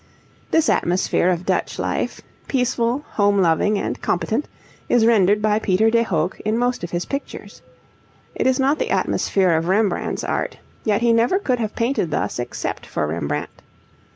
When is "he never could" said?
11.01-11.59